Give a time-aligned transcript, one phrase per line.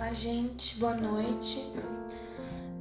[0.00, 1.62] Olá, gente, boa noite.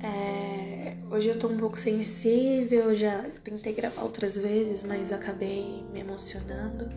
[0.00, 5.98] É, hoje eu tô um pouco sensível, já tentei gravar outras vezes, mas acabei me
[5.98, 6.88] emocionando.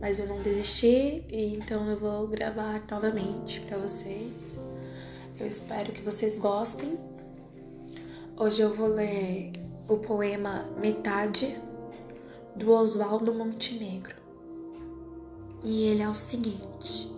[0.00, 4.58] Mas eu não desisti, e então eu vou gravar novamente para vocês.
[5.38, 6.98] Eu espero que vocês gostem.
[8.36, 9.52] Hoje eu vou ler
[9.88, 11.56] o poema Metade
[12.56, 14.16] do Oswaldo Montenegro.
[15.62, 17.11] E ele é o seguinte: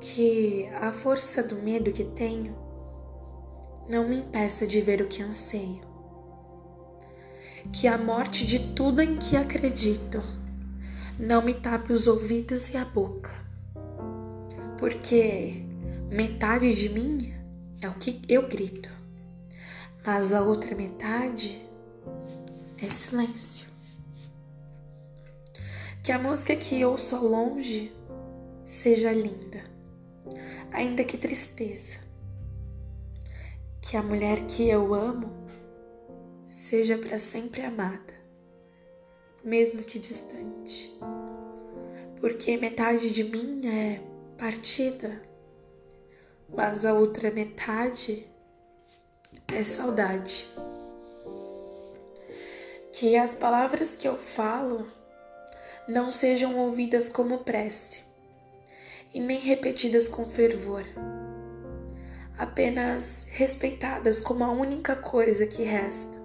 [0.00, 2.56] que a força do medo que tenho
[3.88, 5.80] não me impeça de ver o que anseio.
[7.72, 10.22] Que a morte de tudo em que acredito
[11.18, 13.30] não me tape os ouvidos e a boca.
[14.78, 15.64] Porque
[16.10, 17.34] metade de mim
[17.80, 18.88] é o que eu grito,
[20.06, 21.60] mas a outra metade
[22.80, 23.68] é silêncio.
[26.02, 27.92] Que a música que ouço ao longe
[28.62, 29.62] seja linda,
[30.72, 31.98] ainda que tristeza.
[33.80, 35.32] Que a mulher que eu amo
[36.46, 38.14] seja para sempre amada,
[39.44, 40.98] mesmo que distante.
[42.20, 44.00] Porque metade de mim é
[44.36, 45.22] partida,
[46.48, 48.26] mas a outra metade
[49.52, 50.46] é saudade.
[52.92, 54.86] Que as palavras que eu falo
[55.88, 58.07] não sejam ouvidas como prece
[59.12, 60.84] e nem repetidas com fervor,
[62.36, 66.18] apenas respeitadas como a única coisa que resta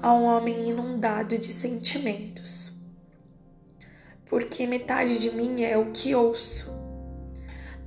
[0.00, 2.76] a um homem inundado de sentimentos.
[4.26, 6.70] Porque metade de mim é o que ouço,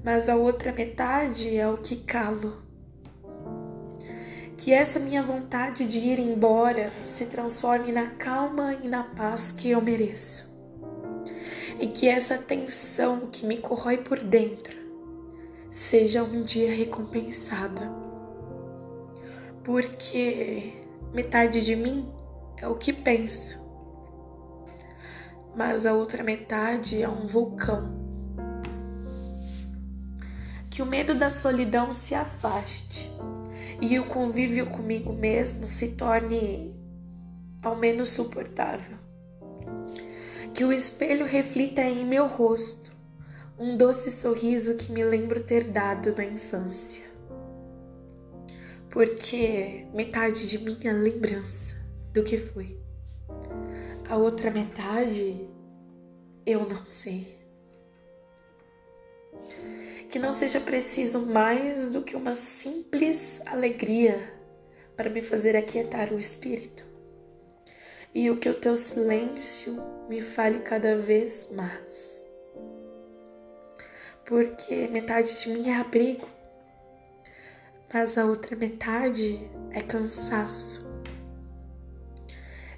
[0.03, 2.61] mas a outra metade é o que calo.
[4.57, 9.69] Que essa minha vontade de ir embora se transforme na calma e na paz que
[9.69, 10.52] eu mereço
[11.79, 14.77] e que essa tensão que me corrói por dentro
[15.69, 17.91] seja um dia recompensada.
[19.63, 20.73] Porque
[21.13, 22.11] metade de mim
[22.57, 23.59] é o que penso,
[25.55, 28.03] mas a outra metade é um vulcão.
[30.69, 33.11] Que o medo da solidão se afaste
[33.79, 36.73] e o convívio comigo mesmo se torne
[37.61, 39.02] ao menos suportável
[40.53, 42.93] que o espelho reflita em meu rosto
[43.57, 47.03] um doce sorriso que me lembro ter dado na infância.
[48.89, 51.75] Porque metade de mim é lembrança
[52.13, 52.77] do que fui.
[54.07, 55.49] A outra metade
[56.45, 57.39] eu não sei.
[60.11, 64.31] Que não seja preciso mais do que uma simples alegria
[64.95, 66.92] para me fazer aquietar o espírito
[68.13, 69.73] e o que o teu silêncio
[70.07, 72.23] me fale cada vez mais.
[74.25, 76.27] Porque metade de mim é abrigo,
[77.91, 79.39] mas a outra metade
[79.71, 80.93] é cansaço.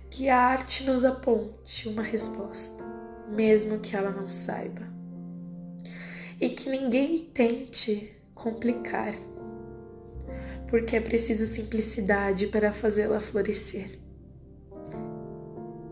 [0.09, 2.85] Que a arte nos aponte uma resposta,
[3.29, 4.83] mesmo que ela não saiba.
[6.39, 9.13] E que ninguém tente complicar,
[10.69, 14.04] porque é preciso simplicidade para fazê-la florescer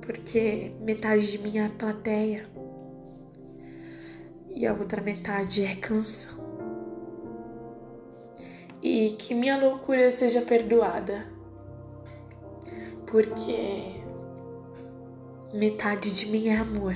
[0.05, 2.45] porque metade de mim é plateia
[4.49, 6.43] e a outra metade é canção.
[8.81, 11.25] E que minha loucura seja perdoada,
[13.09, 14.01] porque
[15.53, 16.95] metade de mim é amor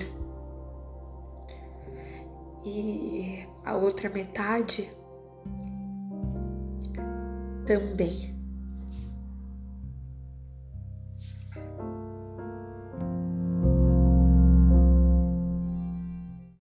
[2.65, 4.91] e a outra metade
[7.65, 8.36] também.